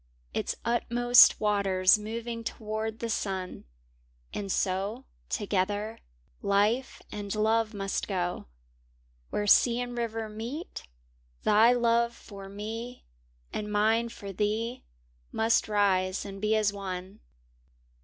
[0.33, 3.65] Its utmost waters moving toward the sun;
[4.33, 5.99] And so, together,
[6.41, 8.47] Life and Love must go
[9.29, 10.81] Where sea and river meet,
[11.43, 13.05] thy love for me
[13.53, 14.83] And mine for thee
[15.31, 17.19] must rise and be as one.